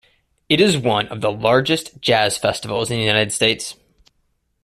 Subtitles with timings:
[0.49, 3.75] It is one of the largest jazz festivals in the United States.